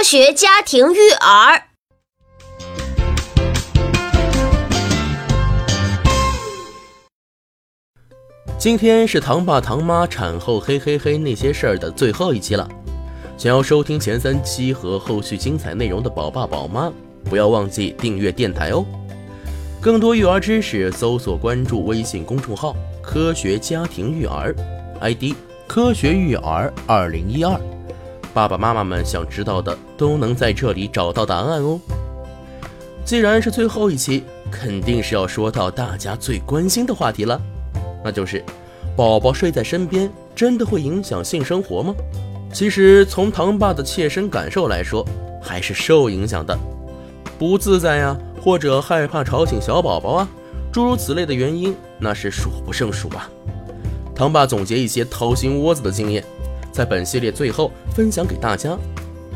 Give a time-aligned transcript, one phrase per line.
[0.00, 1.62] 科学家庭育儿。
[8.56, 12.66] 今天是唐爸唐妈产后嘿嘿嘿那些事儿的最后一期了。
[13.36, 16.90] 想要收听前三期和后续精彩内容的宝爸宝妈，
[17.24, 18.82] 不要忘记订阅电台哦。
[19.82, 22.74] 更多育儿知识，搜索关注微信公众号
[23.04, 24.56] “科学家庭育儿
[25.02, 25.34] ”，ID“
[25.66, 27.60] 科学育儿二零一二”。
[28.32, 31.80] 爸爸妈妈们想知道的都能在这里找到答案哦。
[33.04, 37.40] 既然是最后一期，肯定是要说到大家最关心的话题了，
[38.04, 38.44] 那就是
[38.96, 41.94] 宝宝睡在身边真的会影响性生活吗？
[42.52, 45.06] 其实从唐爸的切身感受来说，
[45.42, 46.58] 还是受影响的，
[47.38, 48.16] 不自在呀。
[48.42, 50.28] 或者害怕吵醒小宝宝啊，
[50.72, 53.28] 诸如此类的原因，那是数不胜数啊。
[54.14, 56.24] 唐爸总结一些掏心窝子的经验，
[56.80, 58.74] 在本系列最后分享给大家。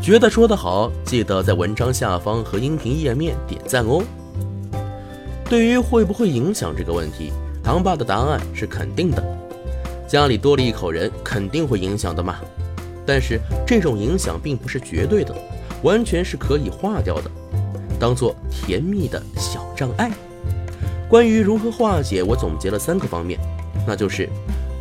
[0.01, 4.03] 觉得说得好，记得在文章下方和音频页面点赞哦。
[5.45, 9.23] 对于会不会影响这个问题，唐爸的答案是肯定的。
[10.09, 12.37] 家里多了一口人，肯定会影响的嘛。
[13.05, 15.37] 但是这种影响并不是绝对的，
[15.83, 17.31] 完全是可以化掉的。
[18.01, 20.11] 当做甜蜜的小障碍。
[21.11, 23.39] 关于如何化解，我总结了三个方面，
[23.87, 24.31] 那就是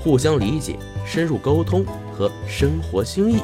[0.02, 3.42] 互相理解、深入沟通和生活心意。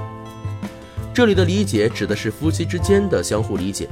[1.14, 3.90] 这里的理解指的是夫妻之间的相互理解。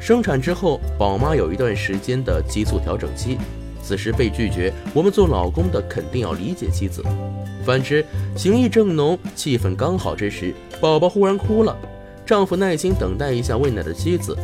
[0.00, 3.38] 生产之后，宝妈有一段时间的激素调整期，
[3.82, 7.02] 此时被拒绝，我们做老公的肯定要理解妻子。
[7.64, 8.04] 反之，
[8.36, 11.76] 情意正浓、气氛刚好之时，宝宝忽然哭了，
[12.26, 14.36] 丈夫耐心等待一下喂奶的妻子。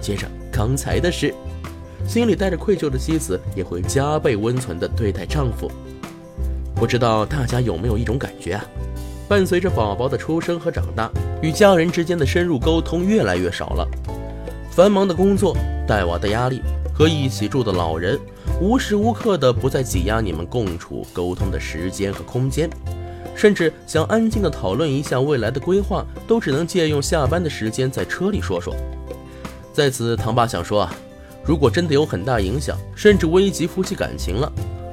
[0.00, 1.34] 接着刚才的事，
[2.08, 5.70] 心里带着愧疚的妻子也会加倍温存地对待丈夫。
[6.74, 8.64] 不知道大家有没有一种感觉啊？
[9.32, 13.88] 伴随着宝宝的出生和长大，与家人之间的深入沟通越来越少了。
[14.70, 15.56] 繁忙的工作、
[15.88, 16.60] 带娃的压力
[16.92, 18.20] 和一起住的老人，
[18.60, 22.68] 无时无刻的不在挤压你们共处沟通的时间和空间。
[23.34, 28.76] 甚至想安静地讨论一下未来的规划，都只能借用下班的时间在车里说说。
[29.72, 30.94] 在此，唐爸想说啊，
[31.42, 34.52] 如果真的有很大影响，甚至危及夫妻感情了，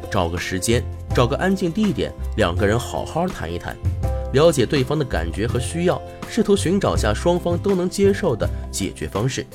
[0.10, 0.82] 找个时间，
[1.14, 3.76] 找个安静地点，两个人好好谈一谈，
[4.34, 9.46] 了解对方的感觉和需要，试图寻找下双方都能接受的解决方式。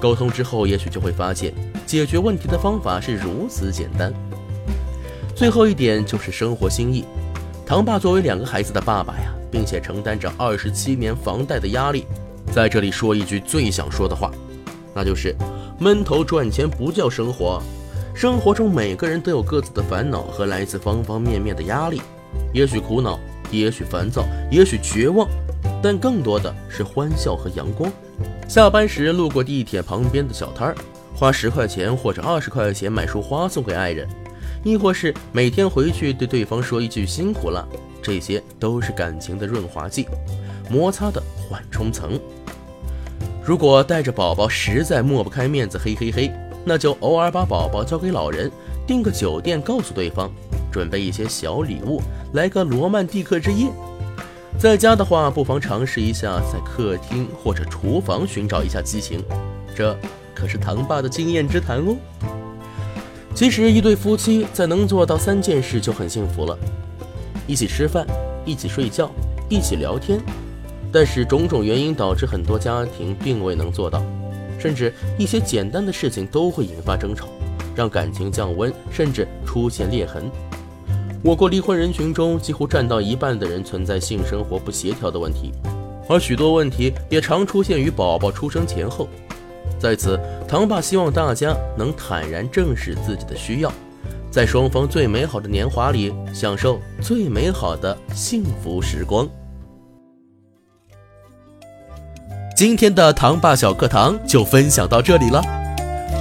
[0.00, 1.54] 沟通之后，也许就会发现，
[1.86, 4.12] 解决问题的方法是如此简单。
[5.34, 7.04] 最后一点就是生活心意。
[7.64, 12.06] 唐爸作为两个孩子的爸爸呀，并且承担着二十七年房贷的压力。
[12.52, 14.30] 在这里说一句最想说的话，
[14.94, 15.34] 那就是
[15.80, 17.60] 闷头赚钱不叫生活。
[18.14, 22.00] 生活中每个人都有各自的烦恼和来自方方面面的压力，
[22.54, 23.18] 也许苦恼，
[23.50, 25.28] 也许烦躁，也许绝望，
[25.82, 27.90] 但更多的是欢笑和阳光。
[28.48, 30.76] 下班时路过地铁旁边的小摊儿，
[31.14, 34.08] 花十块钱或者二十块钱买束花送给爱人，
[34.64, 37.66] 亦或是每天回去对对方说一句辛苦了，
[38.02, 40.06] 这些都是感情的润滑剂，
[40.70, 42.18] 摩擦的缓冲层。
[43.44, 46.32] 如果带着宝宝实在抹不开面子，嘿嘿嘿，
[46.64, 48.50] 那就偶尔把宝宝交给老人，
[48.86, 50.32] 订个酒店，告诉对方，
[50.76, 52.02] 准备一些小礼物，
[52.34, 53.66] 来个罗曼蒂克之夜。
[54.58, 59.24] 在家的话，不妨尝试一下在客厅或者厨房寻找一下激情，
[59.74, 59.96] 这
[60.34, 61.96] 可是唐爸的经验之谈哦。
[63.34, 66.58] 其实一对夫妻在能做到三件事就很幸福了：
[67.46, 68.06] 一起吃饭，
[68.44, 69.10] 一起睡觉，
[69.48, 70.20] 一起聊天。
[70.92, 74.02] 但是种种原因导致很多家庭并未能做到，
[74.58, 77.28] 甚至一些简单的事情都会引发争吵，
[77.74, 80.30] 让感情降温，甚至出现裂痕。
[81.26, 85.50] 我国离婚人群中，几乎占到一半的人存在性生活不协调的问题，
[86.08, 89.08] 而许多问题也常出现于宝宝出生前后。
[89.76, 90.16] 在此，
[90.46, 93.72] 唐爸希望大家能坦然正视自己的需要，
[94.30, 99.28] 在双方最美好的年华里，享受最美好的幸福时光。
[102.56, 105.42] 今天的糖爸小课堂就分享到这里了。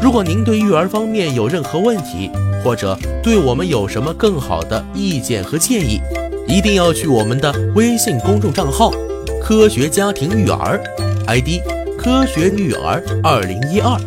[0.01, 2.29] 如果您对育儿方面有任何问题，
[2.63, 5.99] 或者对我们有什么更好的意见和建议，
[6.47, 8.91] 一定要去我们的微信公众账号
[9.41, 10.81] “科学家庭育儿
[11.27, 11.61] ”，ID“
[11.97, 13.99] 科学育儿二零一二”，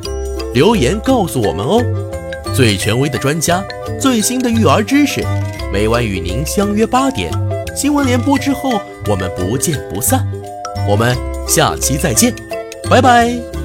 [0.55, 1.83] 留言告诉我们哦。
[2.55, 3.63] 最权威的专家，
[4.01, 5.25] 最新的育儿知识，
[5.73, 7.31] 每晚与您相约八点。
[7.77, 8.71] 新闻联播之后，
[9.09, 10.27] 我们不见不散。
[10.89, 11.17] 我们。
[11.49, 12.35] 下期再见，
[12.91, 13.58] 拜拜。